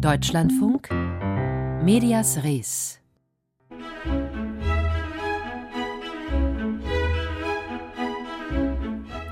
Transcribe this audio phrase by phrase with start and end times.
[0.00, 0.90] Deutschlandfunk
[1.82, 2.98] Medias Res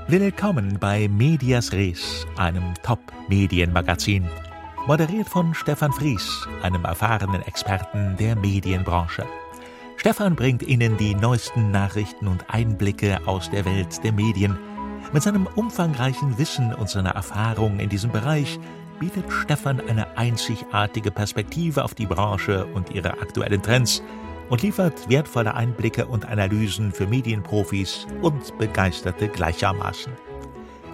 [0.07, 4.27] Willkommen bei Medias Res, einem Top-Medienmagazin.
[4.87, 9.23] Moderiert von Stefan Fries, einem erfahrenen Experten der Medienbranche.
[9.97, 14.57] Stefan bringt Ihnen die neuesten Nachrichten und Einblicke aus der Welt der Medien.
[15.13, 18.59] Mit seinem umfangreichen Wissen und seiner Erfahrung in diesem Bereich
[18.99, 24.01] bietet Stefan eine einzigartige Perspektive auf die Branche und ihre aktuellen Trends
[24.49, 30.13] und liefert wertvolle Einblicke und Analysen für Medienprofis und Begeisterte gleichermaßen.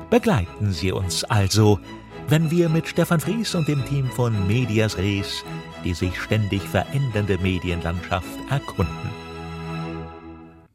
[0.10, 1.80] Begleiten Sie uns also,
[2.28, 5.44] wenn wir mit Stefan Fries und dem Team von Medias Res
[5.84, 9.10] die sich ständig verändernde Medienlandschaft erkunden.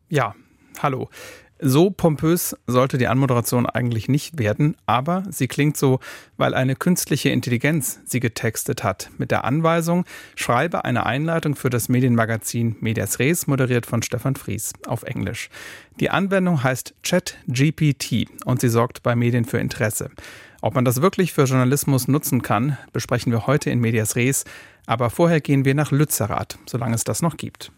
[0.08, 0.34] Ja,
[0.80, 1.08] hallo.
[1.58, 6.00] So pompös sollte die Anmoderation eigentlich nicht werden, aber sie klingt so,
[6.36, 9.10] weil eine künstliche Intelligenz sie getextet hat.
[9.16, 14.74] Mit der Anweisung, schreibe eine Einleitung für das Medienmagazin Medias Res, moderiert von Stefan Fries
[14.86, 15.48] auf Englisch.
[15.98, 20.10] Die Anwendung heißt ChatGPT und sie sorgt bei Medien für Interesse.
[20.60, 24.44] Ob man das wirklich für Journalismus nutzen kann, besprechen wir heute in Medias Res.
[24.86, 27.72] Aber vorher gehen wir nach Lützerath, solange es das noch gibt.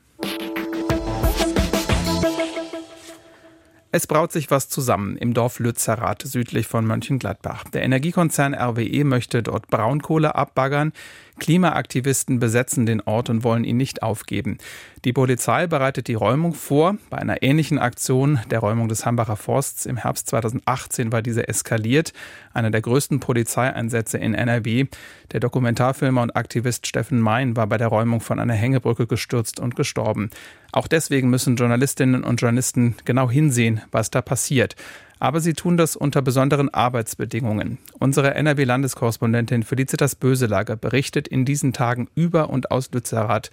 [3.90, 7.64] Es braut sich was zusammen im Dorf Lützerath südlich von Mönchengladbach.
[7.72, 10.92] Der Energiekonzern RWE möchte dort Braunkohle abbaggern.
[11.38, 14.58] Klimaaktivisten besetzen den Ort und wollen ihn nicht aufgeben.
[15.04, 16.96] Die Polizei bereitet die Räumung vor.
[17.10, 22.12] Bei einer ähnlichen Aktion der Räumung des Hambacher Forsts im Herbst 2018 war diese eskaliert.
[22.52, 24.86] Einer der größten Polizeieinsätze in NRW.
[25.32, 29.76] Der Dokumentarfilmer und Aktivist Steffen Mein war bei der Räumung von einer Hängebrücke gestürzt und
[29.76, 30.30] gestorben.
[30.72, 34.76] Auch deswegen müssen Journalistinnen und Journalisten genau hinsehen, was da passiert.
[35.18, 37.78] Aber sie tun das unter besonderen Arbeitsbedingungen.
[37.98, 43.50] Unsere NRW-Landeskorrespondentin Felicitas Böselager berichtet in diesen Tagen über und aus Lützerath.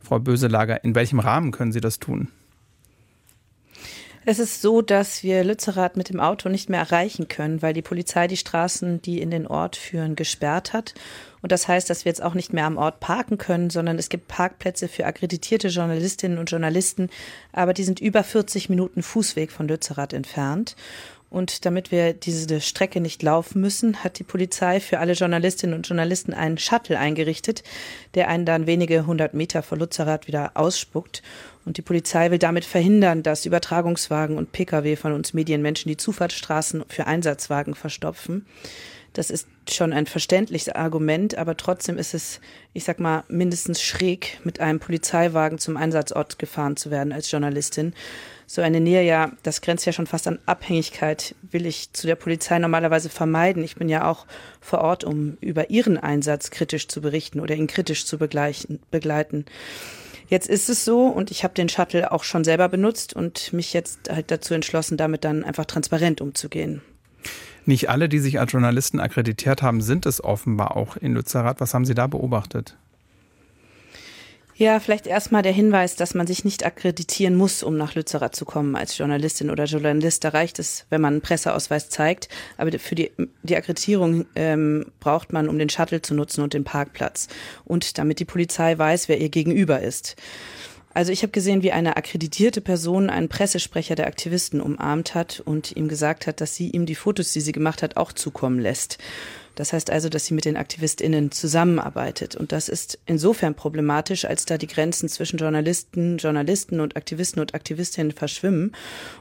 [0.00, 2.28] Frau Böselager, in welchem Rahmen können Sie das tun?
[4.30, 7.80] Es ist so, dass wir Lützerath mit dem Auto nicht mehr erreichen können, weil die
[7.80, 10.92] Polizei die Straßen, die in den Ort führen, gesperrt hat.
[11.40, 14.10] Und das heißt, dass wir jetzt auch nicht mehr am Ort parken können, sondern es
[14.10, 17.08] gibt Parkplätze für akkreditierte Journalistinnen und Journalisten,
[17.54, 20.76] aber die sind über 40 Minuten Fußweg von Lützerath entfernt.
[21.30, 25.86] Und damit wir diese Strecke nicht laufen müssen, hat die Polizei für alle Journalistinnen und
[25.86, 27.62] Journalisten einen Shuttle eingerichtet,
[28.14, 31.22] der einen dann wenige hundert Meter vor Lützerath wieder ausspuckt.
[31.66, 36.84] Und die Polizei will damit verhindern, dass Übertragungswagen und Pkw von uns Medienmenschen die Zufahrtsstraßen
[36.88, 38.46] für Einsatzwagen verstopfen.
[39.18, 42.40] Das ist schon ein verständliches Argument, aber trotzdem ist es,
[42.72, 47.94] ich sag mal, mindestens schräg, mit einem Polizeiwagen zum Einsatzort gefahren zu werden als Journalistin.
[48.46, 52.14] So eine Nähe, ja, das grenzt ja schon fast an Abhängigkeit, will ich zu der
[52.14, 53.64] Polizei normalerweise vermeiden.
[53.64, 54.24] Ich bin ja auch
[54.60, 59.46] vor Ort, um über ihren Einsatz kritisch zu berichten oder ihn kritisch zu begleiten.
[60.28, 63.72] Jetzt ist es so und ich habe den Shuttle auch schon selber benutzt und mich
[63.72, 66.82] jetzt halt dazu entschlossen, damit dann einfach transparent umzugehen.
[67.68, 71.60] Nicht alle, die sich als Journalisten akkreditiert haben, sind es offenbar auch in Lützerath.
[71.60, 72.78] Was haben Sie da beobachtet?
[74.54, 78.46] Ja, vielleicht erstmal der Hinweis, dass man sich nicht akkreditieren muss, um nach Lützerath zu
[78.46, 80.24] kommen als Journalistin oder Journalist.
[80.24, 82.30] Da reicht es, wenn man einen Presseausweis zeigt.
[82.56, 83.10] Aber für die,
[83.42, 87.28] die Akkreditierung ähm, braucht man, um den Shuttle zu nutzen und den Parkplatz.
[87.66, 90.16] Und damit die Polizei weiß, wer ihr gegenüber ist.
[90.98, 95.76] Also ich habe gesehen, wie eine akkreditierte Person einen Pressesprecher der Aktivisten umarmt hat und
[95.76, 98.98] ihm gesagt hat, dass sie ihm die Fotos, die sie gemacht hat, auch zukommen lässt.
[99.58, 102.36] Das heißt also, dass sie mit den AktivistInnen zusammenarbeitet.
[102.36, 107.56] Und das ist insofern problematisch, als da die Grenzen zwischen Journalisten, Journalisten und Aktivisten und
[107.56, 108.70] Aktivistinnen verschwimmen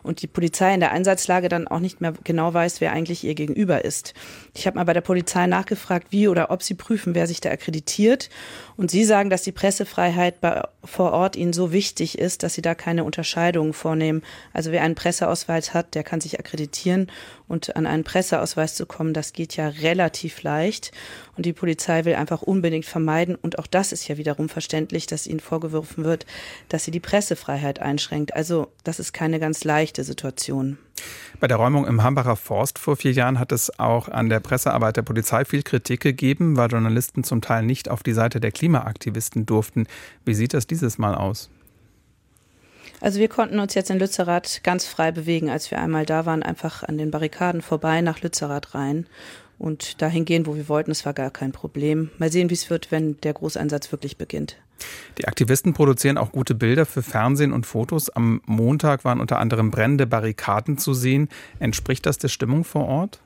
[0.04, 3.34] und die Polizei in der Einsatzlage dann auch nicht mehr genau weiß, wer eigentlich ihr
[3.34, 4.14] gegenüber ist.
[4.54, 7.50] Ich habe mal bei der Polizei nachgefragt, wie oder ob sie prüfen, wer sich da
[7.50, 8.30] akkreditiert.
[8.76, 12.62] Und sie sagen, dass die Pressefreiheit bei, vor Ort ihnen so wichtig ist, dass sie
[12.62, 14.22] da keine Unterscheidungen vornehmen.
[14.54, 17.08] Also wer einen Presseausweis hat, der kann sich akkreditieren
[17.48, 20.92] und an einen Presseausweis zu kommen, das geht ja relativ leicht.
[21.36, 25.28] Und die Polizei will einfach unbedingt vermeiden, und auch das ist ja wiederum verständlich, dass
[25.28, 26.26] ihnen vorgeworfen wird,
[26.70, 28.36] dass sie die Pressefreiheit einschränkt.
[28.36, 30.78] Also das ist keine ganz leichte Situation.
[31.40, 34.98] Bei der Räumung im Hambacher Forst vor vier Jahren hat es auch an der Pressearbeit
[34.98, 39.46] der Polizei viel Kritik gegeben, weil Journalisten zum Teil nicht auf die Seite der Klimaaktivisten
[39.46, 39.86] durften.
[40.26, 41.52] Wie sieht das dieses Mal aus?
[43.00, 46.44] Also wir konnten uns jetzt in Lützerath ganz frei bewegen, als wir einmal da waren,
[46.44, 49.06] einfach an den Barrikaden vorbei nach Lützerath rein
[49.60, 50.92] und dahin gehen, wo wir wollten.
[50.92, 52.10] Es war gar kein Problem.
[52.18, 54.58] Mal sehen, wie es wird, wenn der Großeinsatz wirklich beginnt.
[55.18, 58.10] Die Aktivisten produzieren auch gute Bilder für Fernsehen und Fotos.
[58.10, 61.30] Am Montag waren unter anderem brennende Barrikaden zu sehen.
[61.60, 63.20] Entspricht das der Stimmung vor Ort?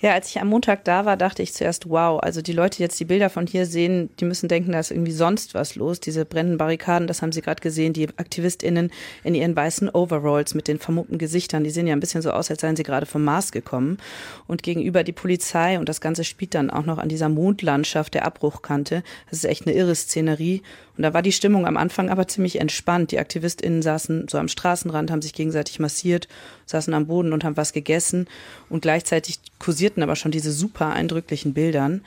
[0.00, 2.84] Ja, als ich am Montag da war, dachte ich zuerst, wow, also die Leute, die
[2.84, 5.98] jetzt die Bilder von hier sehen, die müssen denken, da ist irgendwie sonst was los.
[5.98, 8.92] Diese brennenden Barrikaden, das haben sie gerade gesehen, die AktivistInnen
[9.24, 12.48] in ihren weißen Overalls mit den vermummten Gesichtern, die sehen ja ein bisschen so aus,
[12.48, 13.98] als seien sie gerade vom Mars gekommen.
[14.46, 18.24] Und gegenüber die Polizei und das Ganze spielt dann auch noch an dieser Mondlandschaft der
[18.24, 19.02] Abbruchkante.
[19.30, 20.62] Das ist echt eine irre Szenerie.
[20.96, 23.10] Und da war die Stimmung am Anfang aber ziemlich entspannt.
[23.10, 26.28] Die AktivistInnen saßen so am Straßenrand, haben sich gegenseitig massiert,
[26.70, 28.26] saßen am Boden und haben was gegessen.
[28.68, 32.02] Und gleichzeitig kursierten aber schon diese super eindrücklichen Bildern.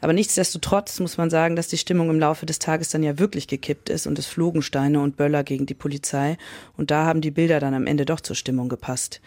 [0.00, 3.48] Aber nichtsdestotrotz muss man sagen, dass die Stimmung im Laufe des Tages dann ja wirklich
[3.48, 6.36] gekippt ist und es flogen Steine und Böller gegen die Polizei.
[6.76, 9.22] Und da haben die Bilder dann am Ende doch zur Stimmung gepasst.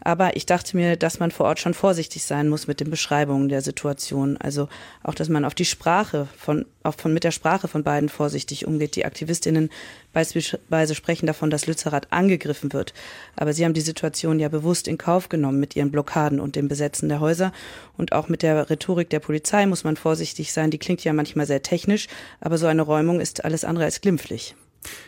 [0.00, 3.48] Aber ich dachte mir, dass man vor Ort schon vorsichtig sein muss mit den Beschreibungen
[3.48, 4.36] der Situation.
[4.36, 4.68] Also
[5.02, 8.66] auch, dass man auf die Sprache von, auch von, mit der Sprache von beiden vorsichtig
[8.66, 8.96] umgeht.
[8.96, 9.70] Die Aktivistinnen
[10.12, 12.92] beispielsweise sprechen davon, dass Lützerath angegriffen wird.
[13.36, 16.68] Aber sie haben die Situation ja bewusst in Kauf genommen mit ihren Blockaden und dem
[16.68, 17.52] Besetzen der Häuser.
[17.96, 20.70] Und auch mit der Rhetorik der Polizei muss man vorsichtig sein.
[20.70, 22.08] Die klingt ja manchmal sehr technisch,
[22.40, 24.54] aber so eine Räumung ist alles andere als glimpflich.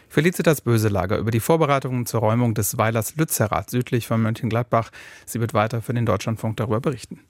[0.08, 4.90] Felicitas Böselager über die Vorbereitungen zur Räumung des Weilers Lützerath südlich von Mönchengladbach.
[5.26, 7.20] Sie wird weiter für den Deutschlandfunk darüber berichten.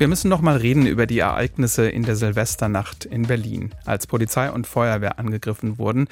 [0.00, 3.74] Wir müssen noch mal reden über die Ereignisse in der Silvesternacht in Berlin.
[3.84, 6.08] Als Polizei und Feuerwehr angegriffen wurden,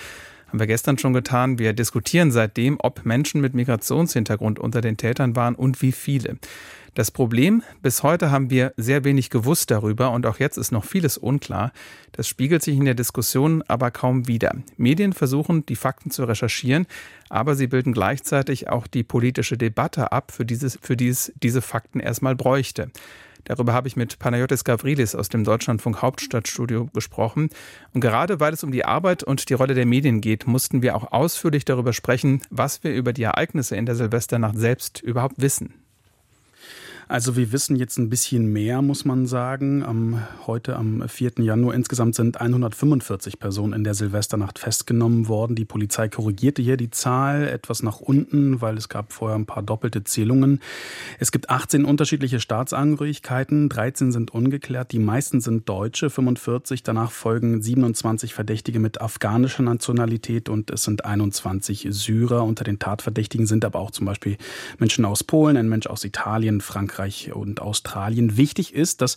[0.46, 1.58] haben wir gestern schon getan.
[1.58, 6.36] Wir diskutieren seitdem, ob Menschen mit Migrationshintergrund unter den Tätern waren und wie viele.
[6.96, 10.84] Das Problem, bis heute haben wir sehr wenig gewusst darüber und auch jetzt ist noch
[10.84, 11.72] vieles unklar.
[12.12, 14.54] Das spiegelt sich in der Diskussion aber kaum wider.
[14.76, 16.86] Medien versuchen, die Fakten zu recherchieren,
[17.30, 21.62] aber sie bilden gleichzeitig auch die politische Debatte ab, für, dieses, für die es diese
[21.62, 22.90] Fakten erstmal bräuchte.
[23.44, 27.50] Darüber habe ich mit Panayotis Gavrilis aus dem Deutschlandfunk Hauptstadtstudio gesprochen.
[27.94, 30.96] Und gerade weil es um die Arbeit und die Rolle der Medien geht, mussten wir
[30.96, 35.74] auch ausführlich darüber sprechen, was wir über die Ereignisse in der Silvesternacht selbst überhaupt wissen.
[37.10, 39.82] Also wir wissen jetzt ein bisschen mehr, muss man sagen.
[39.82, 41.32] Am, heute am 4.
[41.38, 45.56] Januar insgesamt sind 145 Personen in der Silvesternacht festgenommen worden.
[45.56, 49.62] Die Polizei korrigierte hier die Zahl etwas nach unten, weil es gab vorher ein paar
[49.62, 50.60] doppelte Zählungen.
[51.18, 56.82] Es gibt 18 unterschiedliche Staatsangehörigkeiten, 13 sind ungeklärt, die meisten sind Deutsche, 45.
[56.82, 62.44] Danach folgen 27 Verdächtige mit afghanischer Nationalität und es sind 21 Syrer.
[62.44, 64.36] Unter den Tatverdächtigen sind aber auch zum Beispiel
[64.78, 68.36] Menschen aus Polen, ein Mensch aus Italien, Frankreich, Frankreich und Australien.
[68.36, 69.16] Wichtig ist, dass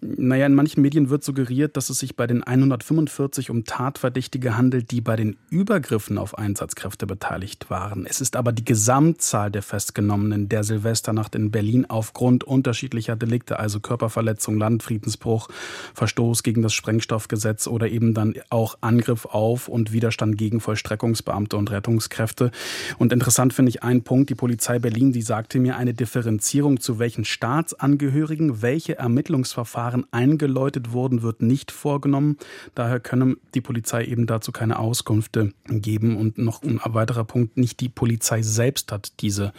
[0.00, 4.90] naja, in manchen Medien wird suggeriert, dass es sich bei den 145 um Tatverdächtige handelt,
[4.90, 8.06] die bei den Übergriffen auf Einsatzkräfte beteiligt waren.
[8.06, 13.80] Es ist aber die Gesamtzahl der Festgenommenen der Silvesternacht in Berlin aufgrund unterschiedlicher Delikte, also
[13.80, 15.48] Körperverletzung, Landfriedensbruch,
[15.94, 21.70] Verstoß gegen das Sprengstoffgesetz oder eben dann auch Angriff auf und Widerstand gegen Vollstreckungsbeamte und
[21.70, 22.52] Rettungskräfte.
[22.98, 26.98] Und interessant finde ich einen Punkt, die Polizei Berlin, die sagte mir eine Differenzierung zu
[26.98, 32.36] welchen Staatsangehörigen welche Ermittlungsverfahren Verfahren eingeläutet wurden, wird nicht vorgenommen.
[32.74, 36.16] Daher könne die Polizei eben dazu keine Auskünfte geben.
[36.16, 39.52] Und noch ein weiterer Punkt, nicht die Polizei selbst hat diese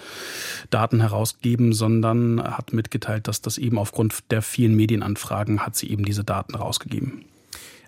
[0.70, 6.06] Daten herausgegeben, sondern hat mitgeteilt, dass das eben aufgrund der vielen Medienanfragen hat sie eben
[6.06, 7.26] diese Daten rausgegeben.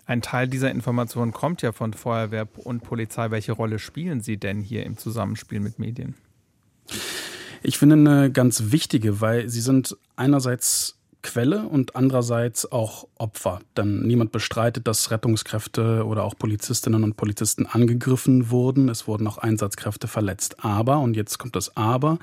[0.04, 3.30] Ein Teil dieser Informationen kommt ja von Feuerwehr und Polizei.
[3.30, 6.16] Welche Rolle spielen sie denn hier im Zusammenspiel mit Medien?
[7.62, 13.60] Ich finde eine ganz wichtige, weil sie sind einerseits Quelle und andererseits auch Opfer.
[13.76, 18.88] Denn niemand bestreitet, dass Rettungskräfte oder auch Polizistinnen und Polizisten angegriffen wurden.
[18.88, 20.64] Es wurden auch Einsatzkräfte verletzt.
[20.64, 22.18] Aber, und jetzt kommt das Aber,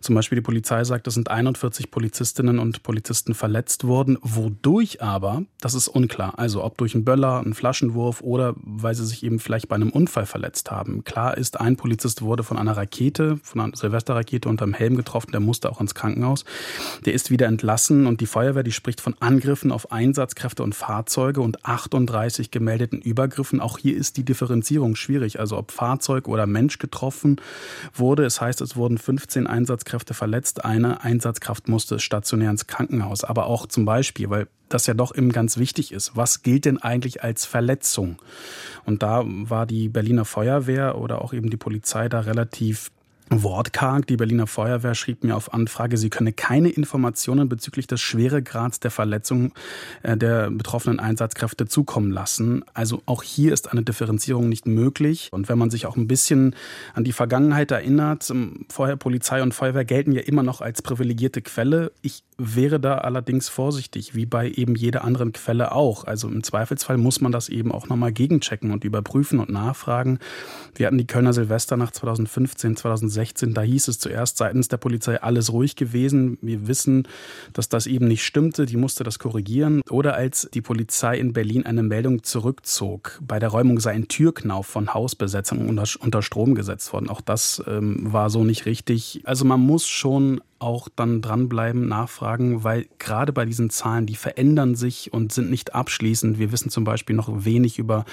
[0.00, 4.18] zum Beispiel die Polizei sagt, es sind 41 Polizistinnen und Polizisten verletzt worden.
[4.20, 6.38] Wodurch aber, das ist unklar.
[6.38, 9.90] Also ob durch einen Böller, einen Flaschenwurf oder weil sie sich eben vielleicht bei einem
[9.90, 11.04] Unfall verletzt haben.
[11.04, 15.40] Klar ist, ein Polizist wurde von einer Rakete, von einer Silvesterrakete unterm Helm getroffen, der
[15.40, 16.44] musste auch ins Krankenhaus.
[17.06, 21.40] Der ist wieder entlassen und die Feuerwehr, die spricht von Angriffen auf Einsatzkräfte und Fahrzeuge
[21.40, 23.60] und 38 gemeldeten Übergriffen.
[23.60, 25.38] Auch hier ist die Differenzierung schwierig.
[25.38, 27.40] Also ob Fahrzeug oder Mensch getroffen
[27.94, 28.24] wurde.
[28.24, 30.64] Es heißt, es wurden 15 Einsatzkräfte verletzt.
[30.64, 33.22] Eine Einsatzkraft musste stationär ins Krankenhaus.
[33.22, 36.16] Aber auch zum Beispiel, weil das ja doch eben ganz wichtig ist.
[36.16, 38.16] Was gilt denn eigentlich als Verletzung?
[38.84, 42.90] Und da war die Berliner Feuerwehr oder auch eben die Polizei da relativ
[43.42, 44.06] wortkarg.
[44.06, 48.90] Die Berliner Feuerwehr schrieb mir auf Anfrage, sie könne keine Informationen bezüglich des Schweregrads der
[48.90, 49.52] Verletzung
[50.02, 52.64] äh, der betroffenen Einsatzkräfte zukommen lassen.
[52.74, 55.28] Also auch hier ist eine Differenzierung nicht möglich.
[55.32, 56.54] Und wenn man sich auch ein bisschen
[56.94, 58.32] an die Vergangenheit erinnert,
[58.68, 61.92] vorher Polizei und Feuerwehr gelten ja immer noch als privilegierte Quelle.
[62.02, 66.04] Ich wäre da allerdings vorsichtig, wie bei eben jeder anderen Quelle auch.
[66.04, 70.18] Also im Zweifelsfall muss man das eben auch nochmal gegenchecken und überprüfen und nachfragen.
[70.74, 73.23] Wir hatten die Kölner Silvesternacht 2015, 2016.
[73.32, 76.38] Da hieß es zuerst seitens der Polizei alles ruhig gewesen.
[76.42, 77.08] Wir wissen,
[77.52, 78.66] dass das eben nicht stimmte.
[78.66, 79.80] Die musste das korrigieren.
[79.90, 84.66] Oder als die Polizei in Berlin eine Meldung zurückzog, bei der Räumung sei ein Türknauf
[84.66, 87.08] von Hausbesetzung unter, unter Strom gesetzt worden.
[87.08, 89.22] Auch das ähm, war so nicht richtig.
[89.24, 94.74] Also man muss schon auch dann dranbleiben, nachfragen, weil gerade bei diesen Zahlen, die verändern
[94.74, 96.38] sich und sind nicht abschließend.
[96.38, 98.04] Wir wissen zum Beispiel noch wenig über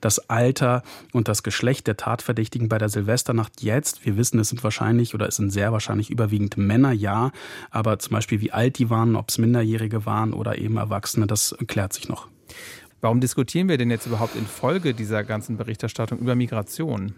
[0.00, 4.04] das Alter und das Geschlecht der Tatverdächtigen bei der Silvesternacht jetzt.
[4.04, 7.30] Wir wissen, es sind wahrscheinlich oder es sind sehr wahrscheinlich überwiegend Männer, ja,
[7.70, 11.56] aber zum Beispiel wie alt die waren, ob es Minderjährige waren oder eben Erwachsene, das
[11.68, 12.26] klärt sich noch.
[13.00, 17.14] Warum diskutieren wir denn jetzt überhaupt in Folge dieser ganzen Berichterstattung über Migration?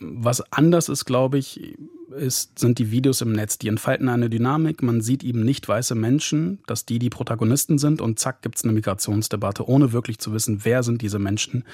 [0.00, 1.76] Was anders ist, glaube ich,
[2.12, 3.58] ist, sind die Videos im Netz.
[3.58, 4.82] Die entfalten eine Dynamik.
[4.82, 8.64] Man sieht eben nicht weiße Menschen, dass die die Protagonisten sind und zack gibt es
[8.64, 11.64] eine Migrationsdebatte, ohne wirklich zu wissen, wer sind diese Menschen,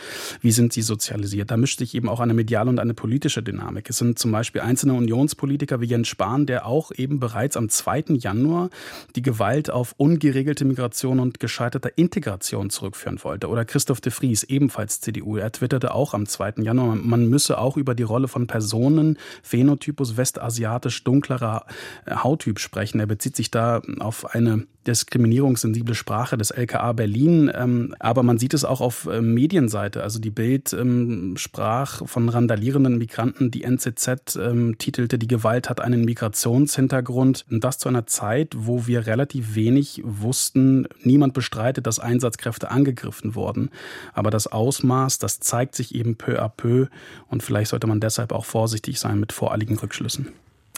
[0.40, 1.50] wie sind sie sozialisiert.
[1.50, 3.90] Da mischt sich eben auch eine mediale und eine politische Dynamik.
[3.90, 8.05] Es sind zum Beispiel einzelne Unionspolitiker wie Jens Spahn, der auch eben bereits am 2.
[8.19, 8.71] Januar
[9.14, 13.49] die Gewalt auf ungeregelte Migration und gescheiterte Integration zurückführen wollte.
[13.49, 15.37] Oder Christoph de Vries, ebenfalls CDU.
[15.37, 16.55] Er twitterte auch am 2.
[16.62, 21.66] Januar, man müsse auch über die Rolle von Personen, Phänotypus, westasiatisch dunklerer
[22.04, 22.99] äh, Hauttyp sprechen.
[23.00, 27.50] Er bezieht sich da auf eine diskriminierungssensible Sprache des LKA Berlin.
[27.55, 30.02] Ähm, aber man sieht es auch auf äh, Medienseite.
[30.02, 33.50] Also die Bild ähm, sprach von randalierenden Migranten.
[33.50, 37.45] Die NZZ ähm, titelte, die Gewalt hat einen Migrationshintergrund.
[37.50, 40.87] Und das zu einer Zeit, wo wir relativ wenig wussten.
[41.02, 43.71] Niemand bestreitet, dass Einsatzkräfte angegriffen wurden.
[44.14, 46.87] Aber das Ausmaß, das zeigt sich eben peu à peu.
[47.28, 50.28] Und vielleicht sollte man deshalb auch vorsichtig sein mit voreiligen Rückschlüssen.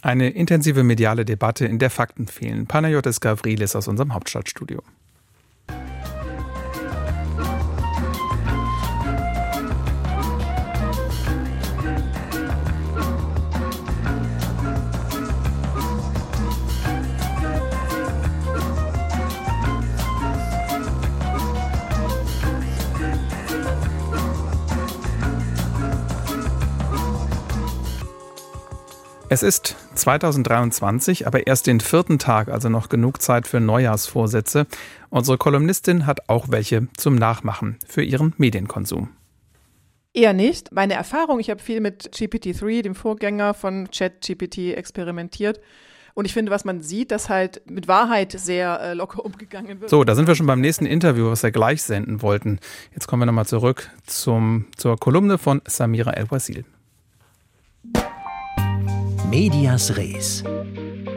[0.03, 2.67] Eine intensive mediale Debatte, in der Fakten fehlen.
[2.67, 4.83] Panayotis Gavrilis aus unserem Hauptstadtstudio.
[29.31, 34.67] Es ist 2023, aber erst den vierten Tag, also noch genug Zeit für Neujahrsvorsätze.
[35.11, 39.11] Unsere Kolumnistin hat auch welche zum Nachmachen für ihren Medienkonsum.
[40.15, 40.73] Eher nicht.
[40.73, 45.61] Meine Erfahrung, ich habe viel mit GPT-3, dem Vorgänger von ChatGPT, experimentiert.
[46.15, 49.91] Und ich finde, was man sieht, dass halt mit Wahrheit sehr äh, locker umgegangen wird.
[49.91, 52.59] So, da sind wir schon beim nächsten Interview, was wir gleich senden wollten.
[52.93, 56.65] Jetzt kommen wir nochmal zurück zum, zur Kolumne von Samira El-Wasil.
[59.31, 60.43] Medias Res.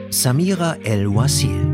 [0.09, 1.73] Samira El-Wasil.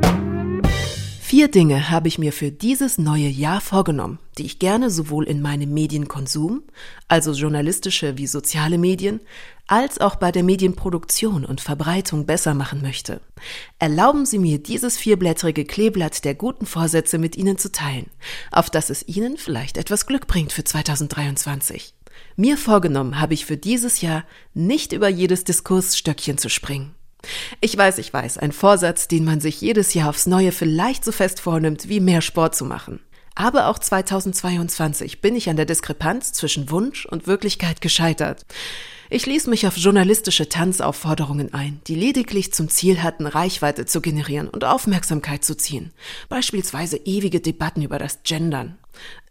[1.20, 5.41] Vier Dinge habe ich mir für dieses neue Jahr vorgenommen, die ich gerne sowohl in
[5.41, 6.62] meinem Medienkonsum,
[7.08, 9.20] also journalistische wie soziale Medien,
[9.65, 13.20] als auch bei der Medienproduktion und Verbreitung besser machen möchte.
[13.79, 18.12] Erlauben Sie mir, dieses vierblättrige Kleeblatt der guten Vorsätze mit Ihnen zu teilen,
[18.51, 21.97] auf dass es Ihnen vielleicht etwas Glück bringt für 2023.
[22.39, 26.94] Mir vorgenommen habe ich für dieses Jahr nicht über jedes Diskursstöckchen zu springen.
[27.62, 31.12] Ich weiß, ich weiß, ein Vorsatz, den man sich jedes Jahr aufs Neue vielleicht so
[31.12, 33.00] fest vornimmt, wie mehr Sport zu machen.
[33.34, 38.46] Aber auch 2022 bin ich an der Diskrepanz zwischen Wunsch und Wirklichkeit gescheitert.
[39.10, 44.50] Ich ließ mich auf journalistische Tanzaufforderungen ein, die lediglich zum Ziel hatten, Reichweite zu generieren
[44.50, 45.94] und Aufmerksamkeit zu ziehen.
[46.28, 48.78] Beispielsweise ewige Debatten über das Gendern.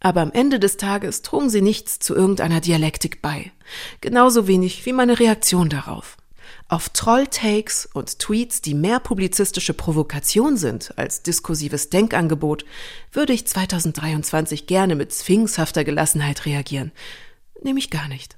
[0.00, 3.52] Aber am Ende des Tages trugen sie nichts zu irgendeiner Dialektik bei.
[4.00, 6.16] Genauso wenig wie meine Reaktion darauf.
[6.68, 12.64] Auf Troll-Takes und Tweets, die mehr publizistische Provokation sind als diskursives Denkangebot,
[13.12, 16.92] würde ich 2023 gerne mit sphinxhafter Gelassenheit reagieren.
[17.62, 18.36] Nämlich gar nicht.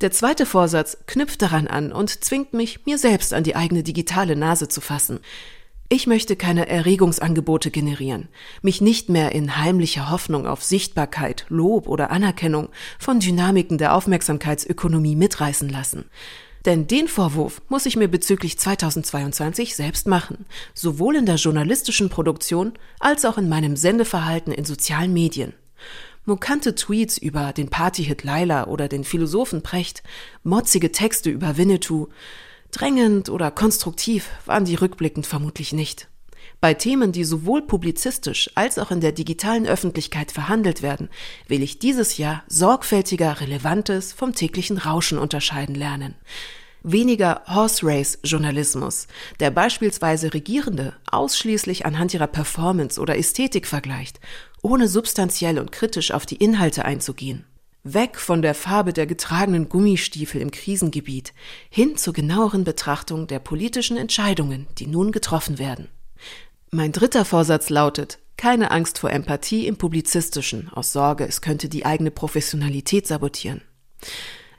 [0.00, 4.36] Der zweite Vorsatz knüpft daran an und zwingt mich, mir selbst an die eigene digitale
[4.36, 5.20] Nase zu fassen.
[5.88, 8.28] Ich möchte keine Erregungsangebote generieren,
[8.60, 15.14] mich nicht mehr in heimlicher Hoffnung auf Sichtbarkeit, Lob oder Anerkennung von Dynamiken der Aufmerksamkeitsökonomie
[15.14, 16.06] mitreißen lassen.
[16.64, 22.72] Denn den Vorwurf muss ich mir bezüglich 2022 selbst machen, sowohl in der journalistischen Produktion
[22.98, 25.54] als auch in meinem Sendeverhalten in sozialen Medien.
[26.26, 30.02] Mokante Tweets über den Partyhit Laila oder den Philosophen Precht,
[30.42, 32.08] motzige Texte über Winnetou,
[32.72, 36.08] Drängend oder konstruktiv waren die rückblickend vermutlich nicht.
[36.60, 41.08] Bei Themen, die sowohl publizistisch als auch in der digitalen Öffentlichkeit verhandelt werden,
[41.48, 46.14] will ich dieses Jahr sorgfältiger Relevantes vom täglichen Rauschen unterscheiden lernen.
[46.82, 49.08] Weniger Horse Race Journalismus,
[49.40, 54.20] der beispielsweise Regierende ausschließlich anhand ihrer Performance oder Ästhetik vergleicht,
[54.66, 57.44] ohne substanziell und kritisch auf die Inhalte einzugehen.
[57.84, 61.32] Weg von der Farbe der getragenen Gummistiefel im Krisengebiet
[61.70, 65.86] hin zur genaueren Betrachtung der politischen Entscheidungen, die nun getroffen werden.
[66.72, 71.86] Mein dritter Vorsatz lautet, keine Angst vor Empathie im Publizistischen, aus Sorge, es könnte die
[71.86, 73.62] eigene Professionalität sabotieren.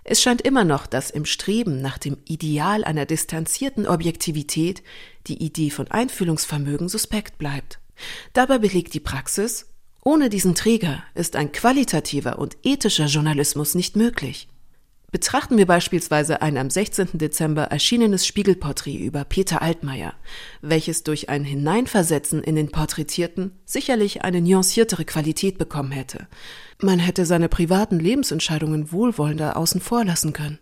[0.06, 4.84] Es scheint immer noch, dass im Streben nach dem Ideal einer distanzierten Objektivität
[5.28, 7.80] die Idee von Einfühlungsvermögen suspekt bleibt.
[8.32, 9.66] Dabei belegt die Praxis,
[10.08, 14.48] ohne diesen Träger ist ein qualitativer und ethischer Journalismus nicht möglich.
[15.12, 17.18] Betrachten wir beispielsweise ein am 16.
[17.18, 20.14] Dezember erschienenes Spiegelporträt über Peter Altmaier,
[20.62, 26.30] welches durch ein Hineinversetzen in den Porträtierten sicherlich eine nuanciertere Qualität bekommen hätte.
[26.82, 30.60] Man hätte seine privaten Lebensentscheidungen wohlwollender außen vor lassen können.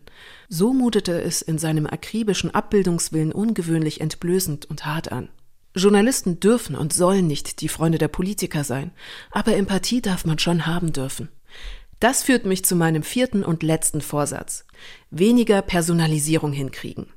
[0.50, 5.30] So mutete es in seinem akribischen Abbildungswillen ungewöhnlich entblößend und hart an.
[5.76, 8.92] Journalisten dürfen und sollen nicht die Freunde der Politiker sein,
[9.32, 11.30] aber Empathie darf man schon haben dürfen.
[12.00, 14.66] Das führt mich zu meinem vierten und letzten Vorsatz.
[15.12, 17.08] Weniger Personalisierung hinkriegen.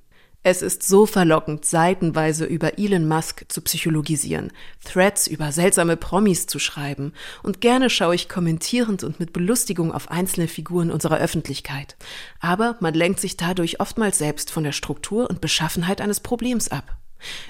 [0.44, 4.52] Es ist so verlockend, seitenweise über Elon Musk zu psychologisieren,
[4.84, 7.12] Threads über seltsame Promis zu schreiben,
[7.42, 11.96] und gerne schaue ich kommentierend und mit Belustigung auf einzelne Figuren unserer Öffentlichkeit.
[12.40, 16.96] Aber man lenkt sich dadurch oftmals selbst von der Struktur und Beschaffenheit eines Problems ab.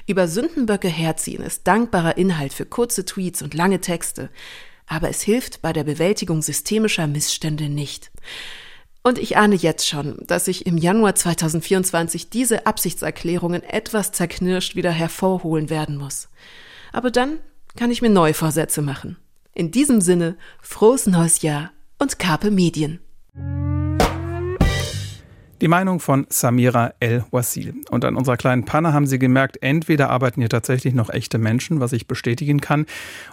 [0.06, 4.30] Über Sündenböcke herziehen ist dankbarer Inhalt für kurze Tweets und lange Texte,
[4.86, 8.10] aber es hilft bei der Bewältigung systemischer Missstände nicht.
[9.02, 14.90] Und ich ahne jetzt schon, dass ich im Januar 2024 diese Absichtserklärungen etwas zerknirscht wieder
[14.90, 16.28] hervorholen werden muss.
[16.92, 17.38] Aber dann
[17.76, 19.16] kann ich mir neue Vorsätze machen.
[19.54, 23.00] In diesem Sinne, frohes neues Jahr und Carpe Medien.
[25.60, 27.74] Die Meinung von Samira El-Wasil.
[27.90, 31.80] Und an unserer kleinen Panne haben Sie gemerkt, entweder arbeiten hier tatsächlich noch echte Menschen,
[31.80, 32.86] was ich bestätigen kann,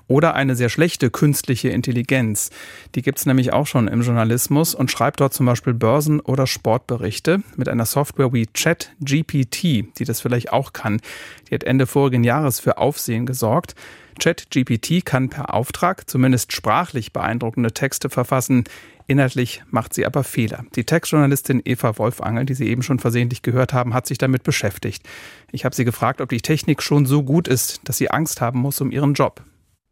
[0.07, 2.49] oder eine sehr schlechte künstliche Intelligenz.
[2.95, 6.47] Die gibt es nämlich auch schon im Journalismus und schreibt dort zum Beispiel Börsen- oder
[6.47, 9.63] Sportberichte mit einer Software wie ChatGPT,
[9.99, 11.01] die das vielleicht auch kann.
[11.49, 13.75] Die hat Ende vorigen Jahres für Aufsehen gesorgt.
[14.19, 18.63] ChatGPT kann per Auftrag zumindest sprachlich beeindruckende Texte verfassen.
[19.07, 20.65] Inhaltlich macht sie aber Fehler.
[20.75, 25.03] Die Textjournalistin Eva Wolfangel, die Sie eben schon versehentlich gehört haben, hat sich damit beschäftigt.
[25.51, 28.59] Ich habe sie gefragt, ob die Technik schon so gut ist, dass sie Angst haben
[28.59, 29.43] muss um ihren Job.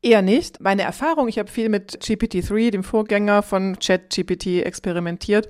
[0.01, 0.59] Eher nicht.
[0.59, 5.47] Meine Erfahrung, ich habe viel mit GPT-3, dem Vorgänger von ChatGPT, experimentiert.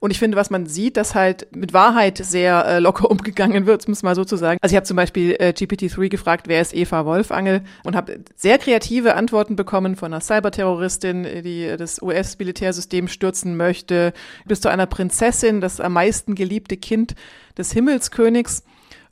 [0.00, 3.86] Und ich finde, was man sieht, dass halt mit Wahrheit sehr äh, locker umgegangen wird,
[3.86, 4.58] muss man so zu sagen.
[4.62, 7.60] Also ich habe zum Beispiel äh, GPT-3 gefragt, wer ist Eva Wolfangel?
[7.84, 14.14] Und habe sehr kreative Antworten bekommen von einer Cyberterroristin, die das US-Militärsystem stürzen möchte,
[14.46, 17.14] bis zu einer Prinzessin, das am meisten geliebte Kind
[17.58, 18.64] des Himmelskönigs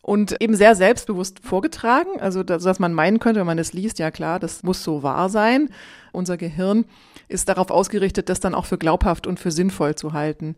[0.09, 4.11] und eben sehr selbstbewusst vorgetragen, also dass, man meinen könnte, wenn man das liest, ja
[4.11, 5.69] klar, das muss so wahr sein.
[6.13, 6.87] Unser Gehirn
[7.29, 10.57] ist darauf ausgerichtet, das dann auch für glaubhaft und für sinnvoll zu halten.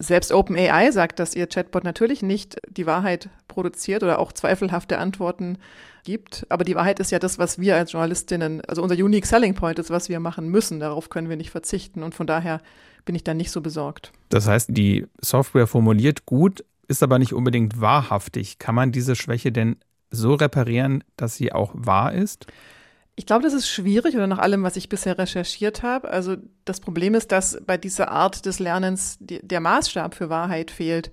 [0.00, 5.58] Selbst OpenAI sagt, dass ihr Chatbot natürlich nicht die Wahrheit produziert oder auch zweifelhafte Antworten
[6.02, 6.44] gibt.
[6.48, 9.78] Aber die Wahrheit ist ja das, was wir als Journalistinnen, also unser Unique Selling Point
[9.78, 10.80] ist, was wir machen müssen.
[10.80, 12.02] Darauf können wir nicht verzichten.
[12.02, 12.60] Und von daher
[13.04, 14.10] bin ich da nicht so besorgt.
[14.28, 18.58] Das heißt, die Software formuliert gut, ist aber nicht unbedingt wahrhaftig.
[18.58, 19.76] Kann man diese Schwäche denn
[20.10, 22.46] so reparieren, dass sie auch wahr ist?
[23.14, 26.08] Ich glaube, das ist schwierig oder nach allem, was ich bisher recherchiert habe.
[26.08, 30.70] Also das Problem ist, dass bei dieser Art des Lernens die, der Maßstab für Wahrheit
[30.70, 31.10] fehlt.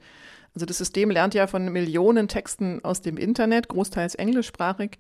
[0.54, 5.00] Also das System lernt ja von Millionen Texten aus dem Internet, großteils englischsprachig,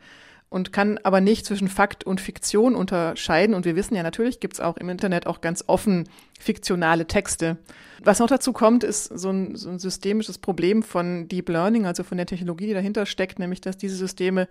[0.49, 3.55] und kann aber nicht zwischen Fakt und Fiktion unterscheiden.
[3.55, 6.07] Und wir wissen ja, natürlich gibt es auch im Internet auch ganz offen
[6.39, 7.57] fiktionale Texte.
[8.03, 12.03] Was noch dazu kommt, ist so ein, so ein systemisches Problem von Deep Learning, also
[12.03, 14.47] von der Technologie, die dahinter steckt, nämlich dass diese Systeme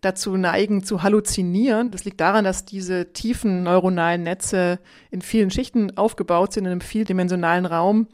[0.00, 1.90] dazu neigen zu halluzinieren.
[1.90, 4.78] Das liegt daran, dass diese tiefen neuronalen Netze
[5.10, 8.08] in vielen Schichten aufgebaut sind, in einem vieldimensionalen Raum.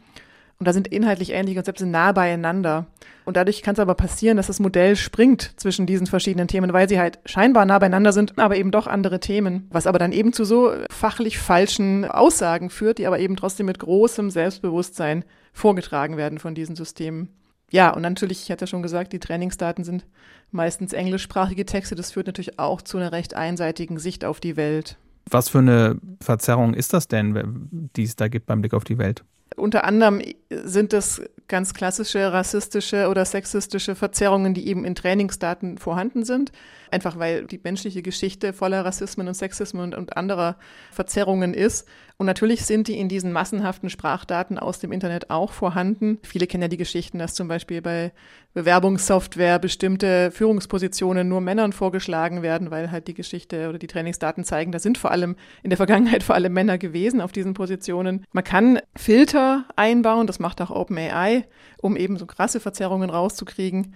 [0.63, 2.87] Und da sind inhaltlich ähnliche Konzepte nah beieinander.
[3.25, 6.89] Und dadurch kann es aber passieren, dass das Modell springt zwischen diesen verschiedenen Themen, weil
[6.89, 9.67] sie halt scheinbar nah beieinander sind, aber eben doch andere Themen.
[9.73, 13.81] Was aber dann eben zu so fachlich falschen Aussagen führt, die aber eben trotzdem mit
[13.81, 17.31] großem Selbstbewusstsein vorgetragen werden von diesen Systemen.
[17.73, 20.07] Ja, und natürlich, ich hatte ja schon gesagt, die Trainingsdaten sind
[20.53, 21.97] meistens englischsprachige Texte.
[21.97, 24.97] Das führt natürlich auch zu einer recht einseitigen Sicht auf die Welt.
[25.29, 28.99] Was für eine Verzerrung ist das denn, die es da gibt beim Blick auf die
[28.99, 29.25] Welt?
[29.57, 36.25] Unter anderem sind es ganz klassische rassistische oder sexistische Verzerrungen, die eben in Trainingsdaten vorhanden
[36.25, 36.51] sind.
[36.91, 40.57] Einfach weil die menschliche Geschichte voller Rassismen und Sexismen und, und anderer
[40.91, 41.87] Verzerrungen ist.
[42.17, 46.19] Und natürlich sind die in diesen massenhaften Sprachdaten aus dem Internet auch vorhanden.
[46.23, 48.13] Viele kennen ja die Geschichten, dass zum Beispiel bei
[48.55, 54.73] Bewerbungssoftware bestimmte Führungspositionen nur Männern vorgeschlagen werden, weil halt die Geschichte oder die Trainingsdaten zeigen,
[54.73, 58.25] da sind vor allem in der Vergangenheit vor allem Männer gewesen auf diesen Positionen.
[58.33, 61.42] Man kann Filter einbauen, das macht auch OpenAI,
[61.79, 63.95] um eben so krasse Verzerrungen rauszukriegen.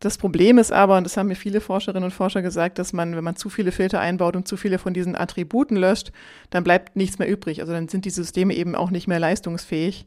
[0.00, 3.16] Das Problem ist aber, und das haben mir viele Forscherinnen und Forscher gesagt, dass man,
[3.16, 6.12] wenn man zu viele Filter einbaut und zu viele von diesen Attributen löscht,
[6.50, 7.60] dann bleibt nichts mehr übrig.
[7.60, 10.06] Also dann sind die Systeme eben auch nicht mehr leistungsfähig.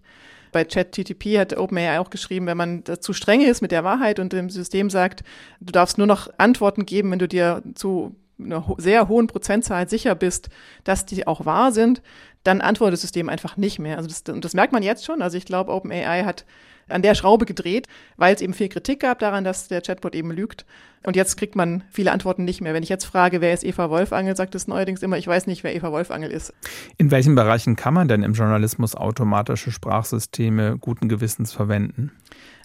[0.53, 4.33] Bei ChatGTP hat OpenAI auch geschrieben, wenn man zu streng ist mit der Wahrheit und
[4.33, 5.23] dem System sagt,
[5.59, 10.15] du darfst nur noch Antworten geben, wenn du dir zu einer sehr hohen Prozentzahl sicher
[10.15, 10.49] bist,
[10.83, 12.01] dass die auch wahr sind,
[12.43, 13.97] dann antwortet das System einfach nicht mehr.
[13.97, 15.21] Also das, das merkt man jetzt schon.
[15.21, 16.45] Also ich glaube, OpenAI hat
[16.91, 20.31] an der Schraube gedreht, weil es eben viel Kritik gab daran, dass der Chatbot eben
[20.31, 20.65] lügt.
[21.03, 22.73] Und jetzt kriegt man viele Antworten nicht mehr.
[22.73, 25.63] Wenn ich jetzt frage, wer ist Eva Wolfangel, sagt es neuerdings immer, ich weiß nicht,
[25.63, 26.53] wer Eva Wolfangel ist.
[26.97, 32.11] In welchen Bereichen kann man denn im Journalismus automatische Sprachsysteme guten Gewissens verwenden?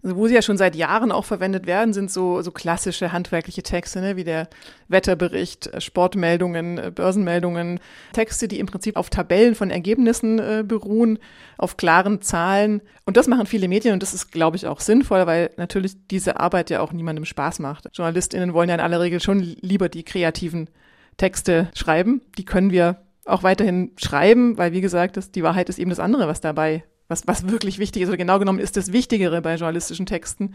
[0.07, 3.65] Also wo sie ja schon seit Jahren auch verwendet werden, sind so, so klassische handwerkliche
[3.65, 4.49] Texte, ne, wie der
[4.87, 7.81] Wetterbericht, äh, Sportmeldungen, äh, Börsenmeldungen,
[8.13, 11.19] Texte, die im Prinzip auf Tabellen von Ergebnissen äh, beruhen,
[11.59, 12.83] auf klaren Zahlen.
[13.05, 16.39] Und das machen viele Medien und das ist, glaube ich, auch sinnvoll, weil natürlich diese
[16.39, 17.89] Arbeit ja auch niemandem Spaß macht.
[17.93, 20.71] JournalistInnen wollen ja in aller Regel schon lieber die kreativen
[21.17, 22.21] Texte schreiben.
[22.39, 25.99] Die können wir auch weiterhin schreiben, weil wie gesagt, das, die Wahrheit ist eben das
[25.99, 29.55] andere, was dabei was, was wirklich wichtig ist, oder genau genommen ist das Wichtigere bei
[29.55, 30.55] journalistischen Texten.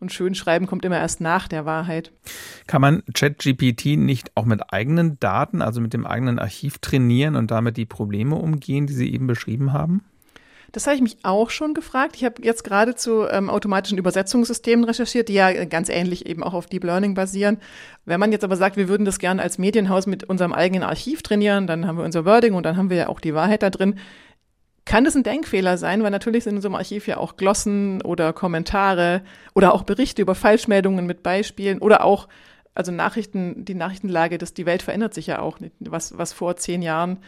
[0.00, 2.12] Und schön schreiben kommt immer erst nach der Wahrheit.
[2.66, 7.50] Kann man ChatGPT nicht auch mit eigenen Daten, also mit dem eigenen Archiv trainieren und
[7.50, 10.02] damit die Probleme umgehen, die Sie eben beschrieben haben?
[10.72, 12.16] Das habe ich mich auch schon gefragt.
[12.16, 16.52] Ich habe jetzt gerade zu ähm, automatischen Übersetzungssystemen recherchiert, die ja ganz ähnlich eben auch
[16.52, 17.58] auf Deep Learning basieren.
[18.04, 21.22] Wenn man jetzt aber sagt, wir würden das gerne als Medienhaus mit unserem eigenen Archiv
[21.22, 23.70] trainieren, dann haben wir unser Wording und dann haben wir ja auch die Wahrheit da
[23.70, 24.00] drin
[24.84, 28.02] kann das ein Denkfehler sein, weil natürlich sind in so einem Archiv ja auch Glossen
[28.02, 29.22] oder Kommentare
[29.54, 32.28] oder auch Berichte über Falschmeldungen mit Beispielen oder auch
[32.74, 35.58] also Nachrichten, die Nachrichtenlage, dass die Welt verändert sich ja auch.
[35.78, 37.18] Was, was vor zehn Jahren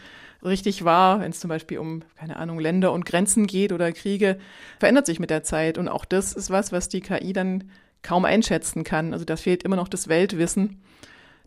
[0.43, 4.37] richtig war, wenn es zum Beispiel um, keine Ahnung, Länder und Grenzen geht oder Kriege,
[4.79, 5.77] verändert sich mit der Zeit.
[5.77, 7.71] Und auch das ist was, was die KI dann
[8.03, 9.13] kaum einschätzen kann.
[9.13, 10.81] Also da fehlt immer noch das Weltwissen.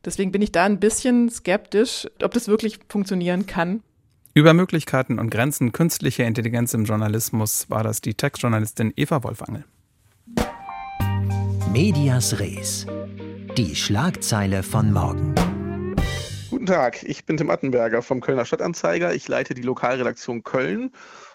[0.04, 3.82] Deswegen bin ich da ein bisschen skeptisch, ob das wirklich funktionieren kann.
[4.40, 9.66] Über Möglichkeiten und Grenzen künstlicher Intelligenz im Journalismus war das die Textjournalistin Eva Wolfangel.
[11.70, 12.86] Medias Res.
[13.58, 15.34] Die Schlagzeile von morgen.
[16.48, 19.14] Guten Tag, ich bin Tim Attenberger vom Kölner Stadtanzeiger.
[19.14, 20.92] Ich leite die Lokalredaktion Köln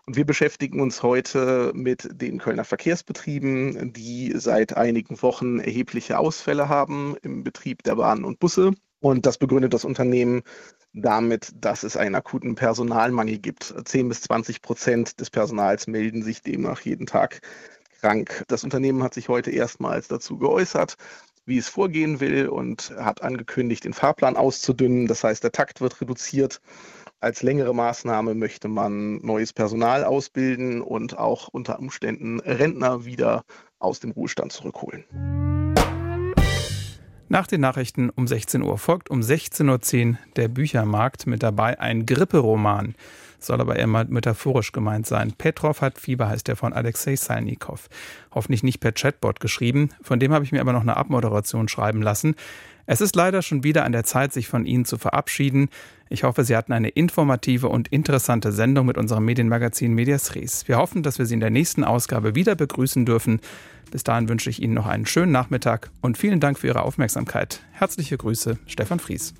[0.07, 6.69] und wir beschäftigen uns heute mit den Kölner Verkehrsbetrieben, die seit einigen Wochen erhebliche Ausfälle
[6.69, 8.71] haben im Betrieb der Bahnen und Busse.
[8.99, 10.41] Und das begründet das Unternehmen
[10.95, 13.75] damit, dass es einen akuten Personalmangel gibt.
[13.83, 17.41] 10 bis 20 Prozent des Personals melden sich demnach jeden Tag
[17.99, 18.45] krank.
[18.47, 20.95] Das Unternehmen hat sich heute erstmals dazu geäußert,
[21.45, 25.07] wie es vorgehen will und hat angekündigt, den Fahrplan auszudünnen.
[25.07, 26.61] Das heißt, der Takt wird reduziert.
[27.19, 33.43] Als längere Maßnahme möchte man neues Personal ausbilden und auch unter Umständen Rentner wieder
[33.79, 35.54] aus dem Ruhestand zurückholen.
[37.35, 42.05] Nach den Nachrichten um 16 Uhr folgt um 16.10 Uhr der Büchermarkt mit dabei ein
[42.05, 42.95] Gripperoman.
[43.39, 45.33] Soll aber eher mal metaphorisch gemeint sein.
[45.37, 47.89] Petrov hat Fieber heißt der von Alexei Salnikov.
[48.33, 49.89] Hoffentlich nicht per Chatbot geschrieben.
[50.01, 52.35] Von dem habe ich mir aber noch eine Abmoderation schreiben lassen.
[52.85, 55.67] Es ist leider schon wieder an der Zeit, sich von Ihnen zu verabschieden.
[56.07, 60.69] Ich hoffe, Sie hatten eine informative und interessante Sendung mit unserem Medienmagazin Medias Res.
[60.69, 63.41] Wir hoffen, dass wir Sie in der nächsten Ausgabe wieder begrüßen dürfen.
[63.91, 67.61] Bis dahin wünsche ich Ihnen noch einen schönen Nachmittag und vielen Dank für Ihre Aufmerksamkeit.
[67.71, 69.33] Herzliche Grüße, Stefan Fries.